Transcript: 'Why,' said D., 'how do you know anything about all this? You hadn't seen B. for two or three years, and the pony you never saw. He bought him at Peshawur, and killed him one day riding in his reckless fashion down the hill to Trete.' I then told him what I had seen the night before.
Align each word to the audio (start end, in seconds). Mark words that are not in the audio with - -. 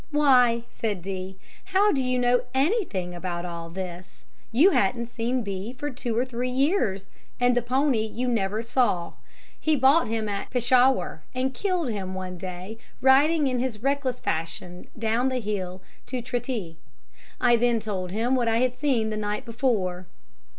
'Why,' 0.09 0.63
said 0.71 1.03
D., 1.03 1.37
'how 1.65 1.91
do 1.91 2.03
you 2.03 2.17
know 2.17 2.45
anything 2.55 3.13
about 3.13 3.45
all 3.45 3.69
this? 3.69 4.25
You 4.51 4.71
hadn't 4.71 5.05
seen 5.09 5.43
B. 5.43 5.73
for 5.73 5.91
two 5.91 6.17
or 6.17 6.25
three 6.25 6.49
years, 6.49 7.05
and 7.39 7.55
the 7.55 7.61
pony 7.61 8.07
you 8.07 8.27
never 8.27 8.63
saw. 8.63 9.13
He 9.59 9.75
bought 9.75 10.07
him 10.07 10.27
at 10.27 10.49
Peshawur, 10.49 11.21
and 11.35 11.53
killed 11.53 11.91
him 11.91 12.15
one 12.15 12.39
day 12.39 12.79
riding 12.99 13.45
in 13.45 13.59
his 13.59 13.83
reckless 13.83 14.19
fashion 14.19 14.87
down 14.97 15.29
the 15.29 15.37
hill 15.39 15.83
to 16.07 16.19
Trete.' 16.23 16.77
I 17.39 17.55
then 17.55 17.79
told 17.79 18.09
him 18.09 18.33
what 18.33 18.47
I 18.47 18.57
had 18.57 18.75
seen 18.75 19.11
the 19.11 19.17
night 19.17 19.45
before. 19.45 20.07